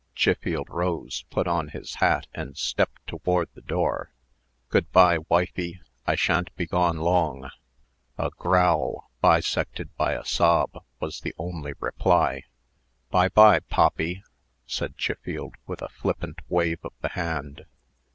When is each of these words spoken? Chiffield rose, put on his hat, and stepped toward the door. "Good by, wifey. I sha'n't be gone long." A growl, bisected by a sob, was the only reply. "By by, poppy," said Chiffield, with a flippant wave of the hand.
Chiffield 0.15 0.67
rose, 0.71 1.25
put 1.29 1.45
on 1.47 1.67
his 1.67 1.93
hat, 1.97 2.25
and 2.33 2.57
stepped 2.57 3.05
toward 3.05 3.49
the 3.53 3.61
door. 3.61 4.11
"Good 4.69 4.91
by, 4.91 5.19
wifey. 5.29 5.79
I 6.07 6.15
sha'n't 6.15 6.49
be 6.55 6.65
gone 6.65 6.97
long." 6.97 7.51
A 8.17 8.31
growl, 8.31 9.11
bisected 9.21 9.95
by 9.97 10.13
a 10.13 10.25
sob, 10.25 10.83
was 10.99 11.19
the 11.21 11.35
only 11.37 11.73
reply. 11.79 12.45
"By 13.11 13.29
by, 13.29 13.59
poppy," 13.59 14.23
said 14.65 14.97
Chiffield, 14.97 15.53
with 15.67 15.83
a 15.83 15.89
flippant 15.89 16.39
wave 16.49 16.79
of 16.83 16.93
the 17.01 17.09
hand. 17.09 17.65